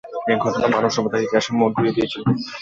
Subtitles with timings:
[0.31, 2.21] এই ঘটনা মানবসভ্যতার ইতিহাসের মোড় ঘুরিয়ে দিয়েছিল।